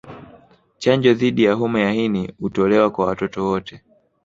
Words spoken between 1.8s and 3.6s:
ya ini hutolewa kwa watoto